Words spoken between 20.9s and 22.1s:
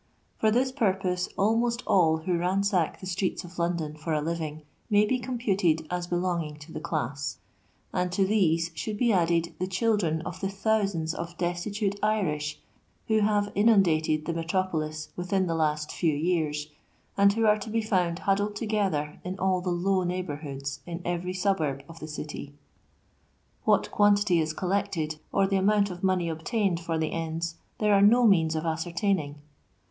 every suburb of the